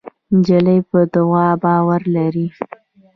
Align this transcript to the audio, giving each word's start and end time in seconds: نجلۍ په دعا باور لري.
نجلۍ 0.35 0.79
په 0.89 0.99
دعا 1.13 1.47
باور 1.63 2.01
لري. 2.15 2.47